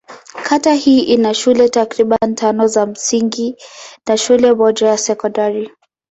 Kata 0.43 0.73
hii 0.73 0.99
ina 0.99 1.33
shule 1.33 1.69
takriban 1.69 2.35
tano 2.35 2.67
za 2.67 2.85
msingi 2.85 3.55
na 4.07 4.17
shule 4.17 4.53
moja 4.53 4.87
ya 4.87 4.97
sekondari. 4.97 5.71